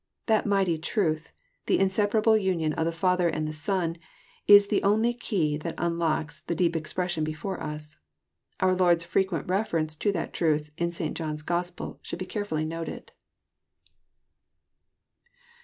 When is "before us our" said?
7.23-8.73